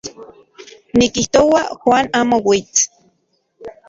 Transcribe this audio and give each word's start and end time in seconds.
Nikijtoa 0.99 1.59
Juan 1.83 2.07
amo 2.21 2.37
uits. 2.55 2.81